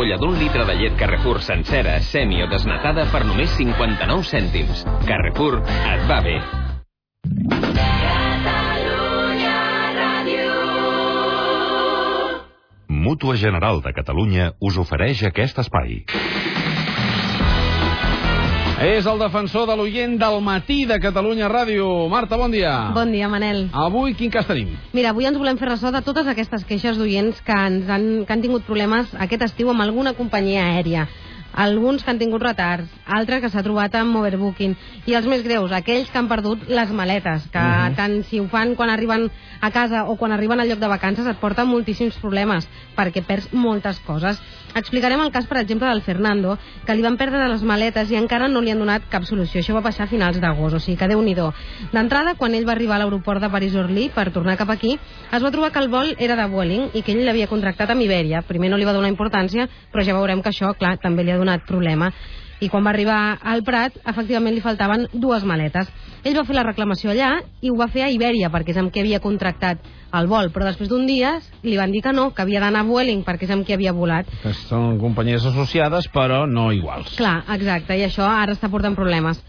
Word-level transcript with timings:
ampolla 0.00 0.16
d'un 0.16 0.38
litre 0.40 0.64
de 0.64 0.74
llet 0.80 0.94
Carrefour 0.96 1.42
sencera, 1.44 1.98
semi 2.00 2.40
o 2.40 2.46
desnatada 2.48 3.04
per 3.12 3.20
només 3.28 3.52
59 3.52 4.24
cèntims. 4.24 4.80
Carrefour 5.04 5.58
et 5.60 6.06
va 6.08 6.22
bé. 6.24 6.38
Mútua 12.88 13.36
General 13.36 13.82
de 13.84 13.92
Catalunya 13.92 14.52
us 14.60 14.80
ofereix 14.80 15.20
aquest 15.28 15.60
espai. 15.60 16.00
És 18.80 19.04
el 19.04 19.18
defensor 19.20 19.66
de 19.68 19.74
l'oient 19.76 20.14
del 20.16 20.38
matí 20.40 20.86
de 20.88 20.96
Catalunya 21.04 21.50
Ràdio. 21.52 21.84
Marta, 22.08 22.38
bon 22.40 22.48
dia. 22.48 22.70
Bon 22.96 23.10
dia, 23.12 23.28
Manel. 23.28 23.66
Avui 23.76 24.14
quin 24.16 24.32
cas 24.32 24.48
tenim? 24.48 24.70
Mira, 24.96 25.10
avui 25.12 25.28
ens 25.28 25.36
volem 25.36 25.58
fer 25.60 25.68
ressò 25.68 25.90
de 25.92 26.00
totes 26.00 26.30
aquestes 26.32 26.64
queixes 26.64 26.96
d'oients 26.96 27.42
que, 27.44 27.58
ens 27.68 27.90
han, 27.92 28.06
que 28.24 28.32
han 28.32 28.40
tingut 28.40 28.64
problemes 28.64 29.12
aquest 29.20 29.44
estiu 29.50 29.68
amb 29.68 29.84
alguna 29.84 30.14
companyia 30.16 30.64
aèria 30.70 31.04
alguns 31.52 32.04
que 32.04 32.10
han 32.10 32.18
tingut 32.18 32.42
retards, 32.42 32.88
altres 33.10 33.42
que 33.42 33.50
s'ha 33.50 33.64
trobat 33.66 33.94
amb 33.98 34.16
overbooking, 34.20 34.76
i 35.06 35.16
els 35.18 35.26
més 35.30 35.42
greus, 35.44 35.72
aquells 35.72 36.10
que 36.10 36.18
han 36.20 36.28
perdut 36.30 36.68
les 36.68 36.92
maletes, 36.94 37.48
que 37.52 37.58
uh 37.58 37.90
-huh. 37.90 37.96
tant 37.96 38.22
si 38.24 38.40
ho 38.40 38.46
fan 38.48 38.74
quan 38.74 38.90
arriben 38.90 39.30
a 39.60 39.70
casa 39.70 40.04
o 40.04 40.16
quan 40.16 40.32
arriben 40.32 40.60
al 40.60 40.68
lloc 40.68 40.78
de 40.78 40.88
vacances 40.88 41.26
et 41.26 41.36
porta 41.36 41.64
moltíssims 41.64 42.16
problemes, 42.18 42.68
perquè 42.96 43.22
perds 43.24 43.52
moltes 43.52 43.98
coses. 44.00 44.40
Explicarem 44.74 45.20
el 45.20 45.32
cas, 45.32 45.46
per 45.46 45.58
exemple, 45.58 45.88
del 45.88 46.02
Fernando, 46.02 46.56
que 46.86 46.94
li 46.94 47.02
van 47.02 47.16
perdre 47.16 47.48
les 47.48 47.62
maletes 47.62 48.10
i 48.10 48.16
encara 48.16 48.48
no 48.48 48.60
li 48.60 48.70
han 48.70 48.78
donat 48.78 49.02
cap 49.10 49.24
solució. 49.24 49.60
Això 49.60 49.74
va 49.74 49.82
passar 49.82 50.04
a 50.04 50.06
finals 50.06 50.40
d'agost, 50.40 50.76
o 50.76 50.80
sigui 50.80 50.96
que 50.96 51.08
déu 51.08 51.22
nhi 51.22 51.34
D'entrada, 51.92 52.34
quan 52.34 52.54
ell 52.54 52.66
va 52.66 52.72
arribar 52.72 52.96
a 52.96 52.98
l'aeroport 52.98 53.40
de 53.40 53.48
París-Orly 53.48 54.10
per 54.14 54.30
tornar 54.32 54.56
cap 54.56 54.70
aquí, 54.70 54.98
es 55.32 55.42
va 55.42 55.50
trobar 55.50 55.70
que 55.72 55.78
el 55.78 55.88
vol 55.88 56.14
era 56.18 56.36
de 56.36 56.46
Vueling 56.46 56.90
i 56.94 57.02
que 57.02 57.12
ell 57.12 57.24
l'havia 57.24 57.46
contractat 57.46 57.90
amb 57.90 58.02
Iberia. 58.02 58.42
Primer 58.42 58.70
no 58.70 58.76
li 58.76 58.84
va 58.84 58.92
donar 58.92 59.08
importància, 59.08 59.68
però 59.92 60.04
ja 60.04 60.14
veurem 60.14 60.42
que 60.42 60.50
això, 60.50 60.74
clar, 60.76 60.98
també 60.98 61.24
li 61.24 61.30
ha 61.30 61.38
donat 61.38 61.66
problema 61.66 62.10
i 62.60 62.68
quan 62.68 62.84
va 62.84 62.92
arribar 62.92 63.38
al 63.40 63.64
Prat, 63.64 63.96
efectivament 64.04 64.54
li 64.54 64.64
faltaven 64.64 65.06
dues 65.12 65.44
maletes. 65.48 65.88
Ell 66.24 66.36
va 66.36 66.44
fer 66.44 66.56
la 66.56 66.66
reclamació 66.66 67.14
allà 67.14 67.30
i 67.64 67.70
ho 67.72 67.76
va 67.78 67.88
fer 67.88 68.04
a 68.04 68.10
Ibèria, 68.12 68.50
perquè 68.52 68.74
és 68.74 68.80
amb 68.80 68.92
què 68.92 69.00
havia 69.00 69.22
contractat 69.24 69.80
el 70.18 70.28
vol, 70.28 70.50
però 70.52 70.66
després 70.68 70.90
d'un 70.90 71.06
dia 71.08 71.38
li 71.62 71.78
van 71.78 71.94
dir 71.94 72.02
que 72.04 72.12
no, 72.12 72.30
que 72.34 72.44
havia 72.44 72.60
d'anar 72.60 72.84
a 72.84 72.88
Vueling, 72.88 73.24
perquè 73.24 73.48
és 73.48 73.54
amb 73.54 73.64
qui 73.64 73.76
havia 73.76 73.94
volat. 73.96 74.28
Que 74.42 74.52
són 74.66 74.98
companyies 75.00 75.46
associades, 75.48 76.10
però 76.12 76.44
no 76.50 76.70
iguals. 76.76 77.16
Clar, 77.16 77.40
exacte, 77.56 77.96
i 77.96 78.04
això 78.04 78.28
ara 78.28 78.56
està 78.56 78.68
portant 78.68 78.98
problemes. 78.98 79.40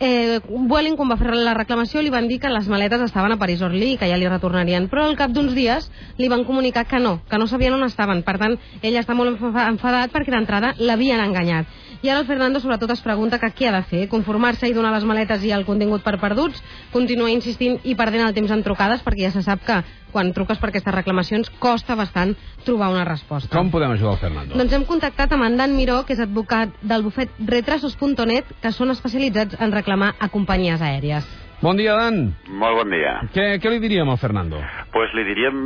Eh, 0.00 0.40
Vueling, 0.48 0.94
quan 0.96 1.10
va 1.12 1.18
fer 1.20 1.34
la 1.36 1.52
reclamació, 1.52 2.00
li 2.00 2.08
van 2.08 2.24
dir 2.24 2.38
que 2.40 2.48
les 2.48 2.70
maletes 2.72 3.02
estaven 3.04 3.34
a 3.34 3.36
París-Orly 3.36 3.90
i 3.92 3.98
que 4.00 4.08
ja 4.08 4.16
li 4.16 4.30
retornarien, 4.30 4.86
però 4.88 5.04
al 5.04 5.18
cap 5.18 5.34
d'uns 5.36 5.52
dies 5.52 5.90
li 6.16 6.30
van 6.32 6.46
comunicar 6.48 6.86
que 6.88 7.02
no, 7.04 7.18
que 7.28 7.36
no 7.36 7.46
sabien 7.50 7.76
on 7.76 7.84
estaven. 7.84 8.22
Per 8.24 8.38
tant, 8.40 8.56
ell 8.80 8.96
està 8.96 9.12
molt 9.12 9.36
enfadat 9.36 10.14
perquè 10.14 10.32
d'entrada 10.32 10.72
l'havien 10.80 11.20
enganyat. 11.20 11.68
I 12.02 12.08
ara 12.08 12.22
el 12.22 12.26
Fernando 12.26 12.60
sobretot 12.60 12.90
es 12.94 13.02
pregunta 13.04 13.38
que 13.38 13.50
què 13.52 13.66
ha 13.68 13.74
de 13.74 13.82
fer, 13.84 14.06
conformar-se 14.08 14.68
i 14.70 14.72
donar 14.72 14.94
les 14.94 15.04
maletes 15.04 15.42
i 15.44 15.50
el 15.52 15.66
contingut 15.68 16.00
per 16.00 16.14
perduts, 16.22 16.62
continuar 16.94 17.28
insistint 17.28 17.76
i 17.84 17.92
perdent 17.94 18.24
el 18.24 18.32
temps 18.36 18.54
en 18.54 18.62
trucades 18.64 19.04
perquè 19.04 19.26
ja 19.26 19.32
se 19.34 19.42
sap 19.44 19.66
que 19.66 19.82
quan 20.10 20.32
truques 20.32 20.58
per 20.58 20.70
aquestes 20.70 20.96
reclamacions 20.96 21.52
costa 21.60 21.94
bastant 22.00 22.32
trobar 22.64 22.88
una 22.94 23.04
resposta. 23.04 23.52
Com 23.52 23.68
podem 23.70 23.92
ajudar 23.92 24.16
el 24.16 24.22
Fernando? 24.24 24.56
Doncs 24.56 24.72
hem 24.78 24.88
contactat 24.88 25.36
amb 25.36 25.44
en 25.46 25.60
Dan 25.60 25.76
Miró, 25.76 26.00
que 26.08 26.16
és 26.16 26.24
advocat 26.24 26.72
del 26.80 27.04
bufet 27.04 27.36
retrasos.net, 27.52 28.56
que 28.64 28.72
són 28.72 28.96
especialitzats 28.96 29.60
en 29.60 29.76
reclamar 29.76 30.14
a 30.18 30.32
companyies 30.32 30.80
aèries. 30.80 31.28
Bon 31.60 31.76
dia, 31.76 31.92
Dan. 31.92 32.30
Molt 32.48 32.80
bon 32.80 32.96
dia. 32.96 33.18
Què, 33.34 33.50
què 33.60 33.74
li 33.74 33.84
diríem 33.84 34.08
al 34.08 34.16
Fernando? 34.16 34.64
Pues 34.90 35.12
li 35.14 35.22
diríem 35.22 35.58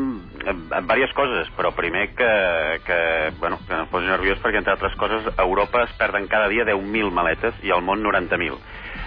diverses 0.44 1.14
coses, 1.16 1.48
però 1.56 1.70
primer 1.72 2.10
que, 2.12 2.30
que, 2.84 2.98
bueno, 3.40 3.56
que 3.64 3.72
no 3.72 3.86
posi 3.88 4.10
nerviós 4.10 4.42
perquè, 4.42 4.60
entre 4.60 4.74
altres 4.74 4.96
coses, 5.00 5.30
a 5.32 5.46
Europa 5.46 5.86
es 5.86 5.94
perden 5.96 6.28
cada 6.28 6.50
dia 6.52 6.66
10.000 6.68 7.08
maletes 7.14 7.56
i 7.64 7.72
al 7.72 7.80
món 7.86 8.04
90.000. 8.04 8.60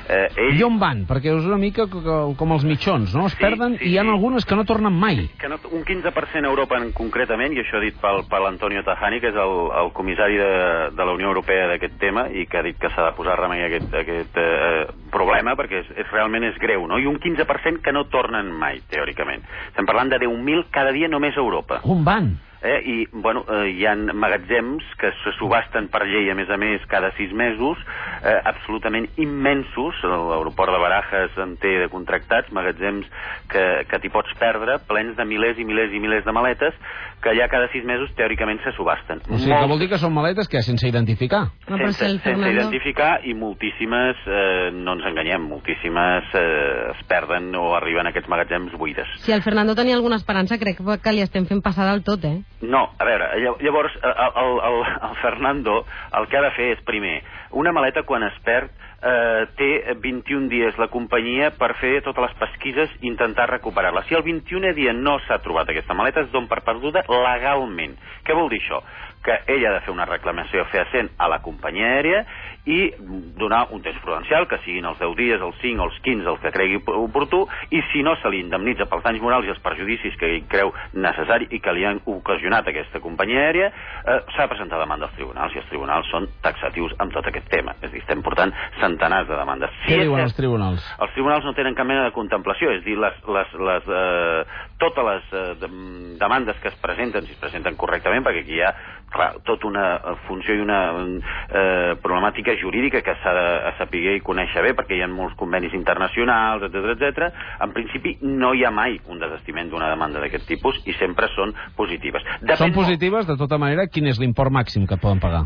Eh, 0.08 0.27
ell... 0.39 0.55
I 0.55 0.63
on 0.63 0.77
van? 0.80 1.03
Perquè 1.08 1.33
és 1.36 1.45
una 1.47 1.59
mica 1.59 1.86
com 1.91 2.53
els 2.55 2.63
mitjons, 2.67 3.12
no? 3.16 3.25
Es 3.28 3.35
sí, 3.35 3.41
perden 3.44 3.75
sí, 3.75 3.90
i 3.90 3.94
hi 3.94 3.97
ha 4.00 4.06
sí. 4.06 4.12
algunes 4.13 4.47
que 4.47 4.56
no 4.56 4.63
tornen 4.68 4.95
mai. 4.95 5.25
Que 5.40 5.50
no, 5.51 5.59
un 5.75 5.84
15% 5.84 6.47
a 6.47 6.51
Europa 6.51 6.79
en 6.79 6.94
concretament, 6.95 7.56
i 7.56 7.62
això 7.63 7.81
dit 7.84 7.97
pel, 8.01 8.23
per 8.31 8.41
l'Antonio 8.44 8.85
Tajani, 8.88 9.19
que 9.23 9.34
és 9.34 9.40
el, 9.44 9.56
el 9.84 9.91
comissari 9.97 10.40
de, 10.40 10.50
de 10.96 11.09
la 11.09 11.17
Unió 11.17 11.31
Europea 11.34 11.67
d'aquest 11.73 12.00
tema, 12.00 12.28
i 12.31 12.47
que 12.47 12.62
ha 12.62 12.66
dit 12.66 12.79
que 12.79 12.91
s'ha 12.94 13.09
de 13.09 13.16
posar 13.19 13.38
remei 13.41 13.66
a 13.66 13.69
aquest, 13.69 13.91
a 13.91 14.03
aquest 14.06 14.41
eh, 14.41 14.88
problema, 15.13 15.57
perquè 15.59 15.84
és, 15.84 15.94
és, 15.97 16.09
realment 16.13 16.47
és 16.47 16.59
greu, 16.63 16.88
no? 16.88 17.01
I 17.01 17.09
un 17.09 17.19
15% 17.23 17.84
que 17.84 17.96
no 17.96 18.07
tornen 18.13 18.51
mai, 18.56 18.79
teòricament. 18.91 19.44
Estem 19.72 19.88
parlant 19.90 20.13
de 20.13 20.23
10.000 20.23 20.69
cada 20.72 20.96
dia 20.96 21.12
només 21.12 21.35
a 21.35 21.44
Europa. 21.44 21.84
On 21.84 22.03
van? 22.07 22.38
Eh? 22.67 22.78
i 22.83 22.97
bueno, 23.11 23.44
eh, 23.47 23.72
hi 23.72 23.85
han 23.88 24.05
magatzems 24.17 24.85
que 25.00 25.11
se 25.23 25.33
subasten 25.38 25.89
per 25.94 26.03
llei, 26.07 26.29
a 26.31 26.35
més 26.38 26.51
a 26.51 26.59
més, 26.59 26.83
cada 26.91 27.13
sis 27.17 27.33
mesos, 27.33 27.79
eh, 28.22 28.38
absolutament 28.51 29.07
immensos, 29.17 30.03
l'aeroport 30.03 30.75
de 30.75 30.83
Barajas 30.83 31.41
en 31.44 31.55
té 31.61 31.78
de 31.81 31.89
contractats, 31.94 32.51
magatzems 32.55 33.07
que, 33.51 33.66
que 33.89 34.01
t'hi 34.03 34.13
pots 34.13 34.33
perdre, 34.39 34.79
plens 34.89 35.16
de 35.17 35.25
milers 35.25 35.59
i 35.59 35.67
milers 35.67 35.95
i 35.95 36.03
milers 36.03 36.28
de 36.28 36.35
maletes, 36.35 36.75
que 37.22 37.33
ja 37.35 37.47
cada 37.50 37.67
sis 37.73 37.83
mesos 37.83 38.11
teòricament 38.16 38.61
se 38.63 38.72
subasten. 38.78 39.23
O 39.25 39.38
sigui, 39.39 39.49
Molt... 39.49 39.63
que 39.63 39.72
vol 39.72 39.81
dir 39.81 39.89
que 39.89 39.99
són 40.01 40.13
maletes 40.13 40.49
que 40.51 40.61
sense 40.61 40.88
identificar. 40.88 41.47
No, 41.67 41.79
sense, 41.79 41.97
sense 41.97 42.23
Fernando... 42.23 42.53
identificar 42.53 43.09
i 43.25 43.34
moltíssimes, 43.38 44.22
eh, 44.28 44.69
no 44.75 44.97
ens 44.97 45.07
enganyem, 45.09 45.47
moltíssimes 45.49 46.35
eh, 46.38 46.94
es 46.94 47.01
perden 47.09 47.49
o 47.57 47.72
arriben 47.78 48.05
a 48.05 48.13
aquests 48.13 48.29
magatzems 48.29 48.78
buides. 48.78 49.09
Si 49.25 49.34
el 49.34 49.41
Fernando 49.45 49.75
tenia 49.75 49.97
alguna 49.97 50.19
esperança, 50.22 50.59
crec 50.61 50.78
que 50.78 51.16
li 51.16 51.25
estem 51.25 51.47
fent 51.49 51.63
passar 51.66 51.89
del 51.89 52.03
tot, 52.05 52.23
eh? 52.29 52.38
No, 52.62 52.88
a 52.97 53.06
veure, 53.06 53.28
llavors 53.62 53.94
el, 54.01 54.13
el, 54.41 54.56
el, 54.66 54.79
el 55.09 55.16
Fernando 55.22 55.85
el 56.18 56.25
que 56.28 56.40
ha 56.40 56.41
de 56.41 56.53
fer 56.56 56.72
és, 56.73 56.79
primer, 56.88 57.19
una 57.53 57.69
maleta 57.75 58.01
quan 58.01 58.25
es 58.25 58.40
perd 58.45 58.72
eh, 58.97 59.45
té 59.59 59.69
21 60.01 60.50
dies 60.50 60.79
la 60.81 60.90
companyia 60.90 61.51
per 61.53 61.75
fer 61.78 62.00
totes 62.06 62.25
les 62.25 62.35
pesquises 62.40 62.96
i 63.01 63.12
intentar 63.12 63.46
recuperar-la. 63.51 64.03
Si 64.09 64.17
el 64.17 64.25
21è 64.25 64.73
dia 64.78 64.96
no 64.97 65.19
s'ha 65.28 65.38
trobat 65.46 65.69
aquesta 65.69 65.94
maleta, 65.97 66.25
es 66.25 66.34
don 66.34 66.50
per 66.50 66.63
perduda 66.66 67.06
legalment. 67.12 67.94
Què 68.25 68.38
vol 68.38 68.50
dir 68.50 68.63
això? 68.63 68.81
Que 69.25 69.39
ella 69.53 69.72
ha 69.72 69.78
de 69.78 69.85
fer 69.85 69.94
una 69.94 70.05
reclamació 70.07 70.66
fehacient 70.72 71.09
a 71.17 71.28
la 71.31 71.41
companyia 71.45 71.95
aèria 71.97 72.25
i 72.67 72.91
donar 73.39 73.67
un 73.72 73.81
temps 73.81 74.00
prudencial, 74.03 74.45
que 74.47 74.59
siguin 74.66 74.85
els 74.89 75.00
10 75.00 75.16
dies, 75.16 75.41
els 75.41 75.55
5 75.61 75.81
o 75.81 75.88
els 75.88 76.00
15, 76.03 76.28
el 76.28 76.39
que 76.44 76.51
cregui 76.51 76.79
oportú, 77.00 77.45
i 77.72 77.79
si 77.94 78.03
no 78.03 78.17
se 78.19 78.29
li 78.29 78.41
indemnitza 78.44 78.89
pels 78.91 79.05
danys 79.05 79.23
morals 79.23 79.47
i 79.47 79.53
els 79.53 79.61
perjudicis 79.63 80.17
que 80.19 80.28
ell 80.28 80.44
creu 80.51 80.73
necessari 80.94 81.47
i 81.55 81.61
que 81.63 81.73
li 81.73 81.85
han 81.88 82.01
ocasionat 82.11 82.67
aquesta 82.67 83.00
companyia 83.03 83.45
aèria, 83.45 83.69
eh, 83.72 84.19
s'ha 84.35 84.44
de 84.44 84.51
presentar 84.51 84.81
demanda 84.81 85.07
als 85.07 85.16
tribunals, 85.16 85.55
i 85.55 85.61
els 85.63 85.69
tribunals 85.72 86.11
són 86.11 86.28
taxatius 86.44 86.95
amb 86.99 87.16
tot 87.16 87.31
aquest 87.31 87.47
tema. 87.53 87.75
És 87.79 87.88
a 87.88 87.94
dir, 87.94 88.03
estem 88.03 88.22
portant 88.25 88.51
centenars 88.81 89.31
de 89.31 89.39
demandes. 89.39 89.72
Si 89.85 89.94
Què 89.94 90.03
diuen 90.03 90.25
els 90.25 90.35
tribunals? 90.35 90.91
Els 90.99 91.16
tribunals 91.16 91.47
no 91.47 91.55
tenen 91.55 91.75
cap 91.75 91.88
mena 91.88 92.03
de 92.03 92.11
contemplació, 92.11 92.75
és 92.75 92.84
a 92.84 92.85
dir, 92.85 92.97
les, 92.99 93.23
les, 93.31 93.55
les, 93.72 93.88
eh, 93.88 94.44
totes 94.84 95.07
les 95.07 95.31
eh, 95.31 95.72
demandes 96.19 96.59
que 96.59 96.67
es 96.67 96.79
presenten, 96.84 97.23
si 97.23 97.31
es 97.31 97.39
presenten 97.39 97.79
correctament, 97.79 98.28
perquè 98.28 98.44
aquí 98.44 98.59
hi 98.59 98.66
ha 98.67 98.75
clar, 99.12 99.29
tota 99.47 99.68
una 99.68 99.85
funció 100.28 100.56
i 100.56 100.62
una 100.63 100.79
eh, 100.91 101.95
problemàtica 102.03 102.56
jurídica 102.59 103.01
que 103.06 103.16
s'ha 103.22 103.34
de 103.38 103.73
saber 103.79 104.18
i 104.18 104.23
conèixer 104.25 104.63
bé, 104.66 104.73
perquè 104.78 104.97
hi 104.97 105.03
ha 105.06 105.09
molts 105.12 105.38
convenis 105.40 105.75
internacionals, 105.78 106.68
etc 106.68 106.94
etc. 106.95 107.29
En 107.63 107.73
principi 107.75 108.17
no 108.22 108.53
hi 108.53 108.66
ha 108.66 108.72
mai 108.72 109.00
un 109.07 109.19
desestiment 109.23 109.72
d'una 109.72 109.90
demanda 109.94 110.22
d'aquest 110.23 110.47
tipus 110.50 110.81
i 110.85 110.96
sempre 111.00 111.29
són 111.35 111.53
positives. 111.78 112.25
Depèn 112.41 112.67
són 112.67 112.75
positives, 112.75 113.28
de 113.29 113.38
tota 113.40 113.59
manera, 113.62 113.88
quin 113.91 114.07
és 114.12 114.19
l'import 114.19 114.53
màxim 114.53 114.88
que 114.88 115.00
poden 115.01 115.22
pagar? 115.23 115.46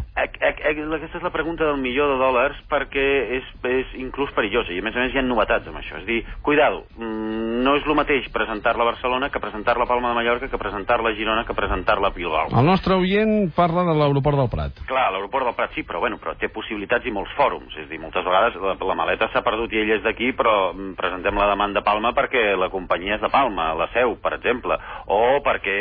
Aquesta 0.72 1.20
és 1.20 1.24
la 1.26 1.34
pregunta 1.34 1.66
del 1.68 1.80
milió 1.82 2.06
de 2.08 2.18
dòlars 2.20 2.60
perquè 2.72 3.06
és, 3.38 3.48
és 3.68 3.96
inclús 4.00 4.32
perillosa 4.36 4.72
i 4.72 4.80
a 4.80 4.86
més 4.86 4.96
a 4.96 5.04
més 5.04 5.14
hi 5.14 5.20
ha 5.20 5.24
novetats 5.26 5.68
amb 5.68 5.82
això. 5.82 6.00
És 6.00 6.06
dir, 6.08 6.22
cuidado, 6.46 6.86
mm, 6.96 7.60
no 7.66 7.76
és 7.76 7.88
el 7.88 7.98
mateix 7.98 8.30
presentar-la 8.32 8.86
a 8.86 8.92
Barcelona 8.94 9.30
que 9.30 9.42
presentar-la 9.44 9.84
a 9.84 9.90
Palma 9.90 10.14
de 10.14 10.20
Mallorca, 10.20 10.48
que 10.48 10.62
presentar-la 10.62 11.12
a 11.12 11.18
Girona, 11.18 11.44
que 11.46 11.58
presentar-la 11.58 12.08
a 12.08 12.16
Bilbao. 12.16 12.54
El 12.56 12.66
nostre 12.66 12.96
oient 12.96 13.52
parla 13.56 13.84
de 13.88 13.96
l'aeroport 14.00 14.40
del 14.40 14.50
Prat. 14.54 14.80
Clar, 14.88 15.10
l'aeroport 15.12 15.50
del 15.50 15.58
Prat 15.58 15.76
sí, 15.76 15.84
però, 15.88 16.00
bueno, 16.00 16.20
però 16.22 16.38
té 16.40 16.50
possibilitats 16.54 17.06
i 17.06 17.14
molts 17.16 17.36
fòrums. 17.36 17.76
És 17.84 17.90
dir, 17.90 18.00
moltes 18.00 18.24
vegades 18.26 18.56
la, 18.62 18.78
la 18.80 18.98
maleta 18.98 19.28
s'ha 19.34 19.44
perdut 19.44 19.76
i 19.76 19.82
ell 19.84 19.96
és 19.98 20.06
d'aquí, 20.06 20.32
però 20.38 20.72
mm, 20.72 20.96
presentem 21.00 21.36
la 21.36 21.50
demanda 21.52 21.84
a 21.84 21.88
Palma 21.88 22.14
perquè 22.16 22.56
la 22.56 22.72
companyia 22.72 23.20
és 23.20 23.26
de 23.26 23.32
Palma, 23.34 23.74
la 23.76 23.90
seu, 23.92 24.16
per 24.24 24.38
exemple, 24.40 24.80
o 25.12 25.42
perquè 25.44 25.78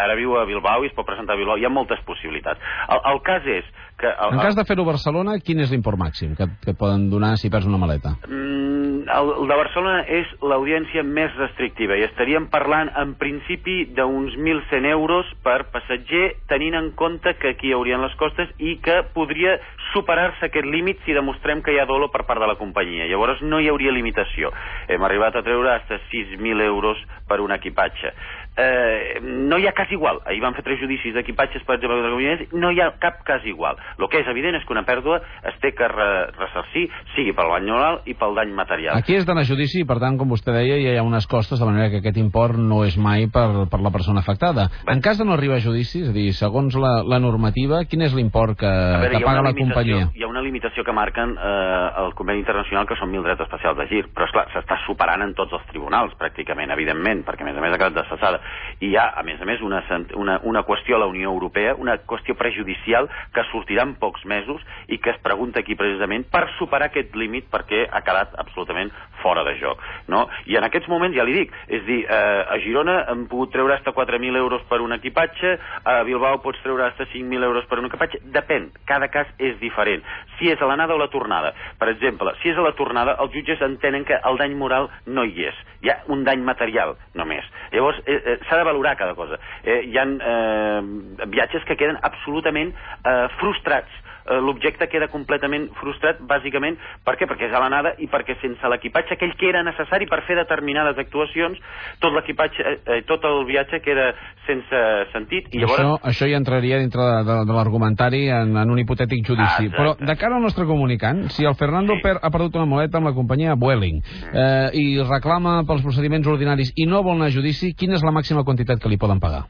ara 0.00 0.16
viu 0.16 0.38
a 0.38 0.46
Bilbao 0.48 0.84
i 0.84 0.90
es 0.90 0.96
pot 0.96 1.08
presentar 1.08 1.36
a 1.36 1.40
Bilbao. 1.40 1.60
Hi 1.60 1.68
ha 1.68 1.72
moltes 1.72 2.00
possibilitats. 2.08 2.60
El, 2.88 3.04
el 3.12 3.22
cas 3.26 3.46
és 3.46 3.68
que... 4.00 4.10
En 4.30 4.38
cas 4.42 4.56
de 4.56 4.64
fer-ho 4.68 4.84
a 4.86 4.92
Barcelona, 4.92 5.38
quin 5.42 5.60
és 5.64 5.72
l'import 5.72 5.98
màxim 5.98 6.36
que, 6.38 6.46
que 6.62 6.74
poden 6.78 7.08
donar 7.10 7.34
si 7.40 7.50
perds 7.50 7.66
una 7.70 7.80
maleta? 7.82 8.14
Mm, 8.28 8.99
el, 9.08 9.30
el 9.42 9.48
de 9.48 9.56
Barcelona 9.58 10.04
és 10.08 10.30
l'audiència 10.42 11.02
més 11.06 11.34
restrictiva 11.38 11.96
i 11.98 12.04
estaríem 12.06 12.48
parlant 12.52 12.90
en 13.00 13.14
principi 13.20 13.84
d'uns 13.96 14.36
1.100 14.36 14.88
euros 14.90 15.28
per 15.44 15.64
passatger 15.72 16.36
tenint 16.50 16.76
en 16.78 16.90
compte 16.98 17.34
que 17.40 17.54
aquí 17.54 17.70
hi 17.70 17.74
haurien 17.76 18.02
les 18.04 18.14
costes 18.20 18.50
i 18.58 18.76
que 18.84 19.00
podria 19.14 19.56
superar-se 19.92 20.48
aquest 20.48 20.66
límit 20.66 21.00
si 21.04 21.16
demostrem 21.16 21.62
que 21.62 21.74
hi 21.74 21.80
ha 21.82 21.88
dolo 21.88 22.10
per 22.10 22.24
part 22.28 22.42
de 22.42 22.48
la 22.50 22.58
companyia. 22.58 23.08
Llavors 23.10 23.42
no 23.42 23.60
hi 23.60 23.68
hauria 23.70 23.94
limitació. 23.94 24.52
Hem 24.88 25.02
arribat 25.06 25.36
a 25.36 25.44
treure 25.46 25.78
fins 26.10 26.30
6.000 26.36 26.62
euros 26.66 26.98
per 27.28 27.40
un 27.40 27.52
equipatge. 27.54 28.12
Eh, 28.56 29.20
no 29.22 29.58
hi 29.58 29.66
ha 29.66 29.72
cas 29.72 29.90
igual. 29.92 30.20
Ahir 30.26 30.40
van 30.42 30.54
fer 30.56 30.64
tres 30.66 30.80
judicis 30.82 31.14
d'equipatges, 31.14 31.62
per 31.64 31.76
exemple, 31.78 32.00
de 32.02 32.10
la 32.10 32.60
no 32.60 32.72
hi 32.74 32.80
ha 32.82 32.90
cap 32.98 33.22
cas 33.24 33.44
igual. 33.46 33.78
El 33.98 34.08
que 34.10 34.20
és 34.20 34.28
evident 34.28 34.58
és 34.58 34.66
que 34.66 34.74
una 34.74 34.84
pèrdua 34.86 35.20
es 35.46 35.56
té 35.62 35.72
que 35.76 35.88
re 35.88 36.10
ressarcir, 36.36 36.88
sigui 37.14 37.32
pel 37.36 37.52
dany 37.54 37.70
moral 37.70 38.00
i 38.10 38.14
pel 38.18 38.34
dany 38.34 38.52
material. 38.54 38.89
Aquí 38.96 39.16
és 39.16 39.26
d'anar 39.26 39.44
a 39.44 39.48
judici 39.48 39.80
i, 39.82 39.86
per 39.88 39.98
tant, 40.02 40.16
com 40.18 40.30
vostè 40.32 40.52
deia, 40.54 40.78
hi 40.80 40.96
ha 40.98 41.04
unes 41.06 41.26
costes, 41.30 41.60
de 41.60 41.68
manera 41.68 41.90
que 41.92 42.00
aquest 42.00 42.18
import 42.20 42.58
no 42.58 42.82
és 42.86 42.96
mai 43.00 43.28
per, 43.32 43.66
per 43.70 43.80
la 43.82 43.92
persona 43.94 44.22
afectada. 44.24 44.68
En 44.90 45.02
cas 45.04 45.18
de 45.20 45.26
no 45.26 45.34
arribar 45.36 45.60
a 45.60 45.64
judici, 45.64 46.02
és 46.04 46.10
a 46.10 46.16
dir, 46.16 46.28
segons 46.36 46.76
la, 46.80 47.00
la 47.06 47.20
normativa, 47.22 47.82
quin 47.90 48.04
és 48.06 48.14
l'import 48.16 48.58
que, 48.60 48.70
veure, 48.70 49.12
que 49.16 49.24
paga 49.26 49.44
la 49.46 49.54
companyia? 49.56 50.08
Hi 50.14 50.24
ha 50.24 50.30
una 50.30 50.42
limitació 50.44 50.84
que 50.86 50.94
marquen 50.96 51.36
eh, 51.36 52.02
el 52.04 52.14
conveni 52.18 52.42
internacional 52.42 52.88
que 52.88 52.98
són 53.00 53.12
mil 53.12 53.24
drets 53.26 53.44
especials 53.46 53.78
de 53.78 53.88
gir, 53.90 54.04
però 54.14 54.28
esclar, 54.28 54.46
s'està 54.54 54.80
superant 54.86 55.24
en 55.26 55.34
tots 55.38 55.54
els 55.58 55.66
tribunals, 55.70 56.16
pràcticament, 56.20 56.72
evidentment, 56.74 57.24
perquè 57.26 57.46
a 57.46 57.50
més 57.50 57.58
a 57.58 57.64
més 57.64 57.74
ha 57.76 57.80
quedat 57.80 57.98
desfassada. 58.00 58.40
I 58.80 58.90
hi 58.90 58.96
ha, 58.98 59.10
a 59.20 59.24
més 59.26 59.40
a 59.40 59.48
més, 59.48 59.62
una, 59.64 59.82
una, 60.18 60.38
una 60.48 60.64
qüestió 60.66 60.96
a 60.96 61.04
la 61.04 61.10
Unió 61.10 61.30
Europea, 61.30 61.76
una 61.78 61.98
qüestió 62.08 62.34
prejudicial 62.38 63.08
que 63.34 63.44
sortirà 63.50 63.84
en 63.86 63.96
pocs 64.00 64.24
mesos 64.28 64.62
i 64.88 64.98
que 64.98 65.12
es 65.14 65.20
pregunta 65.22 65.60
aquí 65.60 65.76
precisament 65.78 66.26
per 66.32 66.46
superar 66.58 66.90
aquest 66.90 67.14
límit 67.18 67.48
perquè 67.52 67.84
ha 67.90 68.02
quedat 68.06 68.34
absolutament 68.40 68.79
fora 69.20 69.44
de 69.44 69.58
joc. 69.60 69.80
No? 70.08 70.26
I 70.46 70.56
en 70.56 70.64
aquests 70.66 70.88
moments, 70.88 71.16
ja 71.16 71.24
li 71.28 71.34
dic, 71.36 71.52
és 71.68 71.84
dir, 71.86 72.00
eh, 72.08 72.54
a 72.54 72.58
Girona 72.64 73.04
hem 73.12 73.26
pogut 73.30 73.52
treure 73.52 73.74
hasta 73.76 73.92
4.000 73.92 74.36
euros 74.40 74.62
per 74.68 74.80
un 74.80 74.92
equipatge, 74.96 75.58
a 75.84 76.02
Bilbao 76.08 76.40
pots 76.42 76.62
treure 76.64 76.86
hasta 76.86 77.06
5.000 77.12 77.44
euros 77.44 77.66
per 77.70 77.78
un 77.78 77.90
equipatge, 77.90 78.22
depèn, 78.34 78.70
cada 78.88 79.10
cas 79.12 79.28
és 79.38 79.58
diferent. 79.60 80.02
Si 80.38 80.50
és 80.50 80.60
a 80.60 80.68
l'anada 80.70 80.96
o 80.96 80.98
la 80.98 81.10
tornada, 81.12 81.52
per 81.78 81.90
exemple, 81.92 82.34
si 82.42 82.50
és 82.50 82.58
a 82.58 82.64
la 82.64 82.74
tornada, 82.78 83.16
els 83.20 83.32
jutges 83.36 83.62
entenen 83.62 84.04
que 84.08 84.18
el 84.24 84.40
dany 84.40 84.56
moral 84.56 84.90
no 85.06 85.24
hi 85.24 85.46
és, 85.50 85.64
hi 85.84 85.92
ha 85.92 86.00
un 86.08 86.24
dany 86.24 86.42
material 86.44 86.96
només. 87.14 87.44
Llavors, 87.72 88.00
eh, 88.06 88.20
eh, 88.24 88.38
s'ha 88.48 88.56
de 88.56 88.64
valorar 88.64 88.96
cada 88.96 89.14
cosa. 89.14 89.38
Eh, 89.62 89.82
hi 89.86 89.98
ha 89.98 90.06
eh, 90.06 90.80
viatges 91.26 91.64
que 91.68 91.76
queden 91.76 91.98
absolutament 92.02 92.72
eh, 93.04 93.28
frustrats 93.38 94.08
l'objecte 94.38 94.88
queda 94.88 95.08
completament 95.10 95.68
frustrat, 95.80 96.20
bàsicament, 96.22 96.78
per 97.04 97.16
què? 97.18 97.26
Perquè 97.30 97.48
és 97.48 97.54
a 97.54 97.60
l'anada 97.62 97.94
i 97.98 98.08
perquè 98.10 98.36
sense 98.40 98.70
l'equipatge 98.70 99.16
aquell 99.16 99.34
que 99.38 99.48
era 99.50 99.62
necessari 99.66 100.06
per 100.10 100.22
fer 100.28 100.36
determinades 100.38 100.98
actuacions, 100.98 101.58
tot 102.00 102.14
l'equipatge, 102.14 102.62
eh, 102.62 102.76
eh, 102.86 103.00
tot 103.08 103.24
el 103.28 103.44
viatge 103.48 103.80
queda 103.84 104.10
sense 104.46 104.82
sentit, 105.12 105.50
i 105.54 105.62
llavors... 105.62 105.80
Això, 105.80 105.98
això 106.12 106.30
ja 106.30 106.40
entraria 106.40 106.78
dintre 106.82 107.02
de, 107.02 107.20
de, 107.28 107.38
de 107.50 107.56
l'argumentari 107.56 108.26
en, 108.30 108.56
en 108.56 108.70
un 108.70 108.78
hipotètic 108.82 109.24
judici. 109.26 109.70
Ah. 109.70 109.76
Però, 109.76 109.94
de 109.98 110.16
cara 110.20 110.38
al 110.38 110.44
nostre 110.44 110.66
comunicant, 110.68 111.26
si 111.34 111.44
el 111.44 111.56
Fernando 111.58 111.96
Sí. 111.96 112.02
per, 112.04 112.18
ha 112.22 112.30
perdut 112.30 112.54
una 112.56 112.68
moleta 112.70 112.98
amb 112.98 113.10
la 113.10 113.14
companyia 113.16 113.56
Vueling 113.58 114.00
eh, 114.32 114.70
i 114.78 114.84
reclama 115.02 115.64
pels 115.68 115.82
procediments 115.82 116.28
ordinaris 116.28 116.72
i 116.76 116.86
no 116.86 117.02
vol 117.02 117.18
anar 117.18 117.30
a 117.30 117.34
judici, 117.34 117.74
quina 117.74 117.98
és 117.98 118.04
la 118.06 118.14
màxima 118.14 118.44
quantitat 118.44 118.80
que 118.80 118.88
li 118.88 119.00
poden 119.00 119.20
pagar? 119.20 119.46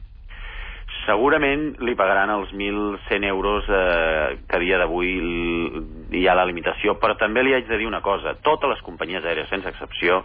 Segurament 1.11 1.75
li 1.83 1.95
pagaran 1.99 2.31
els 2.31 2.51
1.100 2.55 3.27
euros 3.27 3.67
eh, 3.67 4.37
que 4.47 4.57
a 4.57 4.61
dia 4.61 4.79
d'avui 4.79 5.09
hi 6.15 6.23
ha 6.27 6.35
la 6.37 6.45
limitació, 6.47 6.95
però 7.01 7.17
també 7.19 7.43
li 7.43 7.55
haig 7.55 7.67
de 7.67 7.79
dir 7.79 7.87
una 7.89 8.01
cosa, 8.05 8.33
totes 8.45 8.71
les 8.71 8.83
companyies 8.85 9.25
aèries, 9.25 9.49
sense 9.51 9.67
excepció, 9.71 10.21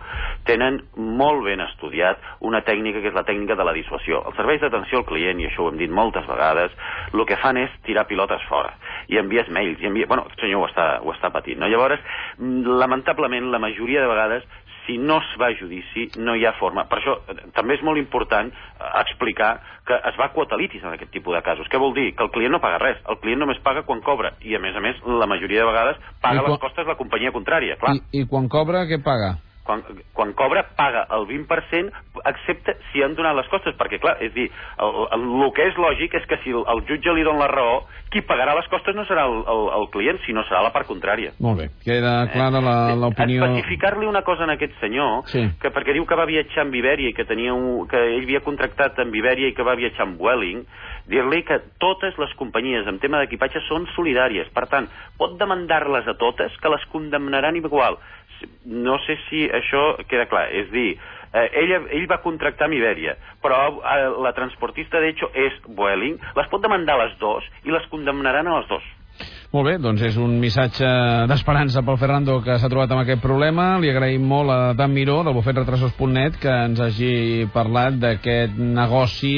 tenen 0.47 0.81
molt 0.97 1.45
ben 1.47 1.63
estudiat 1.65 2.23
una 2.47 2.63
tècnica 2.67 3.03
que 3.03 3.11
és 3.11 3.17
la 3.17 3.27
tècnica 3.27 3.57
de 3.59 3.67
la 3.67 3.75
dissuasió. 3.77 4.23
Els 4.29 4.39
serveis 4.39 4.63
d'atenció 4.63 5.03
al 5.03 5.09
client, 5.09 5.41
i 5.43 5.49
això 5.51 5.67
ho 5.67 5.73
hem 5.73 5.81
dit 5.81 5.93
moltes 5.93 6.27
vegades, 6.29 6.75
el 7.13 7.25
que 7.27 7.41
fan 7.43 7.59
és 7.63 7.75
tirar 7.87 8.07
pilotes 8.11 8.45
fora, 8.51 8.75
i 9.11 9.19
envies 9.23 9.51
mails, 9.55 9.83
i 9.83 9.91
envia... 9.91 10.11
Bueno, 10.11 10.27
el 10.31 10.39
senyor 10.43 10.63
ho 10.63 10.71
està, 10.71 10.87
ho 11.03 11.15
està 11.15 11.33
patint, 11.35 11.59
no? 11.63 11.71
Llavors, 11.73 12.03
mm, 12.39 12.79
lamentablement, 12.83 13.51
la 13.51 13.63
majoria 13.63 14.05
de 14.05 14.13
vegades 14.13 14.47
si 14.87 14.99
no 14.99 15.19
es 15.19 15.31
va 15.41 15.49
a 15.51 15.57
judici, 15.59 16.11
no 16.17 16.35
hi 16.37 16.45
ha 16.47 16.53
forma. 16.61 16.87
Per 16.91 16.99
això 17.01 17.17
eh, 17.29 17.37
també 17.57 17.75
és 17.77 17.83
molt 17.87 17.99
important 17.99 18.51
eh, 18.53 18.91
explicar 19.03 19.55
que 19.87 19.95
es 20.11 20.19
va 20.19 20.31
quota 20.35 20.57
litis 20.59 20.83
en 20.83 20.95
aquest 20.95 21.11
tipus 21.15 21.35
de 21.37 21.43
casos. 21.47 21.69
Què 21.71 21.79
vol 21.79 21.95
dir? 21.95 22.13
Que 22.17 22.25
el 22.27 22.31
client 22.35 22.53
no 22.57 22.61
paga 22.63 22.79
res, 22.83 22.99
el 23.09 23.19
client 23.23 23.43
només 23.43 23.61
paga 23.63 23.85
quan 23.87 24.01
cobra, 24.03 24.35
i 24.43 24.55
a 24.57 24.61
més 24.63 24.77
a 24.77 24.81
més, 24.83 24.99
la 25.07 25.27
majoria 25.31 25.63
de 25.63 25.71
vegades 25.71 26.01
paga 26.23 26.41
quan- 26.43 26.51
les 26.53 26.61
costes 26.61 26.87
la 26.87 26.97
companyia 26.99 27.33
contrària, 27.35 27.77
clar. 27.79 27.95
I, 27.97 28.23
I 28.23 28.27
quan 28.31 28.49
cobra, 28.49 28.87
què 28.87 29.03
paga? 29.03 29.37
Quan, 29.67 29.83
quan 30.15 30.33
cobra, 30.39 30.63
paga 30.79 31.07
el 31.17 31.27
20%, 31.27 31.91
excepte 32.31 32.77
si 32.93 33.03
han 33.03 33.17
donat 33.19 33.35
les 33.37 33.49
costes, 33.51 33.75
perquè, 33.77 33.99
clar, 34.01 34.17
és 34.23 34.33
dir, 34.35 34.47
el, 34.79 35.01
el, 35.17 35.25
el 35.43 35.53
que 35.57 35.67
és 35.67 35.77
lògic 35.81 36.15
és 36.21 36.27
que 36.31 36.39
si 36.45 36.55
el, 36.55 36.63
el 36.71 36.85
jutge 36.87 37.13
li 37.17 37.25
dona 37.27 37.43
la 37.45 37.49
raó, 37.51 37.81
qui 38.13 38.23
pagarà 38.23 38.55
les 38.55 38.69
costes 38.71 38.95
no 38.95 39.03
serà 39.09 39.25
el, 39.27 39.41
el, 39.51 39.63
el 39.81 39.89
client, 39.91 40.21
sinó 40.25 40.45
serà 40.47 40.63
la 40.63 40.71
part 40.73 40.87
contrària. 40.89 41.35
Molt 41.43 41.59
bé, 41.61 41.69
queda 41.85 42.15
clara 42.33 42.63
la- 42.63 42.95
l'opinió... 42.95 43.43
Especificar-li 43.45 44.07
una 44.07 44.23
cosa 44.23 44.45
en 44.47 44.55
aquest 44.55 44.79
senyor, 44.81 45.25
Sí. 45.27 45.43
que 45.61 45.73
perquè 45.75 45.93
diu 45.97 46.07
que 46.07 46.15
va 46.19 46.25
viatjar 46.31 46.63
amb 46.65 46.75
Iberia 46.79 47.11
i 47.11 47.17
que, 47.17 47.27
tenia 47.27 47.53
un, 47.55 47.89
que 47.91 47.99
ell 48.15 48.23
havia 48.23 48.41
contractat 48.47 48.99
amb 49.03 49.15
Iberia 49.15 49.51
i 49.51 49.55
que 49.59 49.67
va 49.67 49.75
viatjar 49.75 50.07
amb 50.07 50.21
Welling, 50.23 50.63
dir-li 51.11 51.43
que 51.47 51.59
totes 51.83 52.17
les 52.19 52.33
companyies 52.39 52.87
en 52.87 52.99
tema 53.03 53.19
d'equipatge 53.21 53.61
són 53.69 53.85
solidàries. 53.95 54.49
Per 54.55 54.65
tant, 54.71 54.89
pot 55.19 55.37
demandar-les 55.39 56.07
a 56.09 56.15
totes, 56.19 56.55
que 56.63 56.71
les 56.73 56.85
condemnaran 56.93 57.57
igual. 57.59 57.99
No 58.65 58.99
sé 59.07 59.19
si 59.29 59.47
això 59.61 59.85
queda 60.11 60.29
clar. 60.31 60.47
És 60.53 60.71
dir, 60.73 60.91
eh, 61.33 61.49
ell, 61.63 61.75
ell 61.99 62.07
va 62.11 62.23
contractar 62.25 62.69
amb 62.69 62.79
Iberia, 62.79 63.17
però 63.43 63.63
eh, 63.79 64.11
la 64.25 64.35
transportista, 64.37 65.01
de 65.01 65.15
és 65.47 65.59
Vueling, 65.67 66.21
les 66.37 66.53
pot 66.53 66.63
demandar 66.63 66.99
les 67.03 67.19
dues 67.23 67.49
i 67.65 67.75
les 67.75 67.91
condemnaran 67.93 68.47
a 68.47 68.61
les 68.61 68.71
dues. 68.71 68.95
Molt 69.55 69.69
bé, 69.71 69.77
doncs 69.81 70.03
és 70.05 70.17
un 70.21 70.35
missatge 70.43 70.89
d'esperança 71.31 71.81
pel 71.87 71.97
Fernando 72.01 72.35
que 72.45 72.57
s'ha 72.59 72.69
trobat 72.69 72.91
amb 72.93 73.05
aquest 73.05 73.23
problema. 73.23 73.79
Li 73.81 73.89
agraïm 73.89 74.27
molt 74.29 74.53
a 74.53 74.59
Dan 74.77 74.93
Miró, 74.93 75.21
del 75.25 75.37
bufetretrasos.net, 75.39 76.37
que 76.43 76.53
ens 76.67 76.83
hagi 76.83 77.47
parlat 77.55 77.97
d'aquest 78.03 78.59
negoci, 78.59 79.33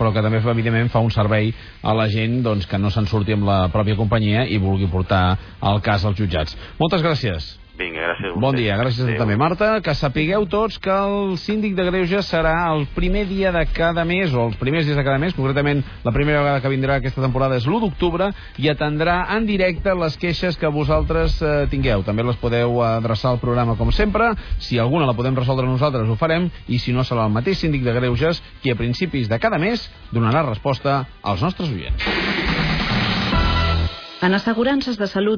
però 0.00 0.10
que 0.14 0.24
també, 0.24 0.40
evidentment, 0.40 0.90
fa 0.90 1.04
un 1.04 1.12
servei 1.14 1.52
a 1.82 1.94
la 1.94 2.08
gent 2.10 2.40
doncs, 2.46 2.66
que 2.66 2.80
no 2.80 2.90
se'n 2.90 3.06
surti 3.06 3.36
amb 3.36 3.46
la 3.46 3.60
pròpia 3.70 3.98
companyia 4.00 4.48
i 4.48 4.58
vulgui 4.58 4.90
portar 4.90 5.24
el 5.70 5.84
cas 5.84 6.08
als 6.08 6.18
jutjats. 6.18 6.56
Moltes 6.80 7.04
gràcies. 7.04 7.52
Vinga, 7.80 8.02
gràcies 8.10 8.34
a 8.34 8.40
Bon 8.40 8.56
dia, 8.56 8.76
gràcies 8.76 9.00
a 9.00 9.06
tu 9.06 9.14
Adéu. 9.14 9.22
també. 9.22 9.36
Marta, 9.40 9.68
que 9.80 9.94
sapigueu 9.96 10.44
tots 10.52 10.76
que 10.78 10.92
el 10.92 11.38
síndic 11.40 11.74
de 11.78 11.86
Greuges 11.88 12.28
serà 12.28 12.52
el 12.74 12.84
primer 12.94 13.24
dia 13.26 13.52
de 13.52 13.64
cada 13.72 14.04
mes, 14.04 14.34
o 14.34 14.48
els 14.50 14.58
primers 14.60 14.84
dies 14.84 14.98
de 14.98 15.04
cada 15.04 15.18
mes, 15.18 15.32
concretament 15.34 15.82
la 16.04 16.12
primera 16.12 16.42
vegada 16.42 16.60
que 16.60 16.68
vindrà 16.68 16.98
aquesta 17.00 17.22
temporada 17.24 17.56
és 17.56 17.66
l'1 17.66 17.80
d'octubre, 17.80 18.30
i 18.58 18.68
atendrà 18.68 19.24
en 19.36 19.46
directe 19.48 19.94
les 19.96 20.18
queixes 20.20 20.60
que 20.60 20.68
vosaltres 20.68 21.40
eh, 21.40 21.66
tingueu. 21.70 22.04
També 22.04 22.22
les 22.22 22.36
podeu 22.36 22.82
adreçar 22.84 23.32
al 23.32 23.40
programa 23.40 23.78
com 23.80 23.92
sempre. 23.92 24.34
Si 24.58 24.78
alguna 24.78 25.08
la 25.08 25.16
podem 25.16 25.36
resoldre 25.36 25.66
nosaltres, 25.66 26.08
ho 26.08 26.20
farem, 26.20 26.50
i 26.68 26.78
si 26.78 26.92
no, 26.92 27.00
serà 27.00 27.24
el 27.24 27.32
mateix 27.32 27.64
síndic 27.64 27.86
de 27.86 27.96
Greuges 27.96 28.42
qui 28.60 28.70
a 28.70 28.76
principis 28.76 29.28
de 29.28 29.40
cada 29.40 29.58
mes 29.58 29.88
donarà 30.12 30.44
resposta 30.44 31.06
als 31.22 31.40
nostres 31.40 31.72
oients. 31.72 32.04
En 34.22 34.34
assegurances 34.34 34.98
de 35.00 35.06
salut 35.08 35.28